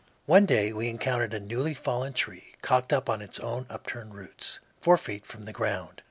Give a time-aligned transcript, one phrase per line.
[0.25, 4.59] One day we encountered a newly fallen tree, cocked up on its own upturned roots,
[4.81, 5.99] four feet from the ground.